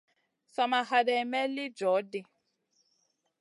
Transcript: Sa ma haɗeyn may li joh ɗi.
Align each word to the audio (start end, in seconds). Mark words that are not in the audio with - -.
Sa 0.53 0.63
ma 0.71 0.79
haɗeyn 0.89 1.29
may 1.31 1.47
li 1.55 1.65
joh 1.77 2.01
ɗi. 2.11 2.19